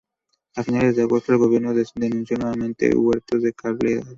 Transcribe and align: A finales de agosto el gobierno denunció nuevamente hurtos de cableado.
A 0.55 0.63
finales 0.63 0.95
de 0.95 1.03
agosto 1.03 1.31
el 1.31 1.37
gobierno 1.37 1.75
denunció 1.95 2.35
nuevamente 2.37 2.95
hurtos 2.97 3.43
de 3.43 3.53
cableado. 3.53 4.01